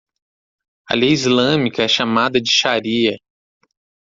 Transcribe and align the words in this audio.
A 0.89 0.95
lei 0.95 1.11
islâmica 1.11 1.83
é 1.83 1.87
chamada 1.87 2.41
de 2.41 2.51
shariah. 2.51 3.19